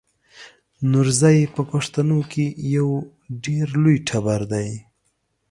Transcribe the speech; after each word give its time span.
نورزی 0.91 1.39
په 1.55 1.61
پښتنو 1.71 2.19
کې 2.31 2.45
یو 2.75 2.89
ډېر 3.45 3.67
لوی 3.83 3.97
ټبر 4.09 4.41
دی. 4.53 4.69